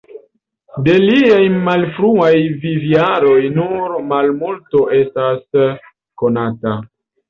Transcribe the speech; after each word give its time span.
De 0.87 0.95
liaj 1.03 1.41
malfruaj 1.67 2.33
vivojaroj 2.65 3.37
nur 3.61 3.97
malmulto 4.11 4.85
estas 5.05 5.49
konata. 6.27 6.79